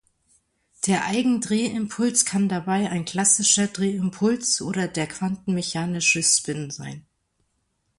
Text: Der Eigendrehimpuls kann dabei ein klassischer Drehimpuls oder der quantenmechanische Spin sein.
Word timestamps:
Der 0.87 1.05
Eigendrehimpuls 1.05 2.25
kann 2.25 2.49
dabei 2.49 2.89
ein 2.89 3.05
klassischer 3.05 3.67
Drehimpuls 3.67 4.59
oder 4.63 4.87
der 4.87 5.05
quantenmechanische 5.05 6.23
Spin 6.23 6.71
sein. 6.71 7.05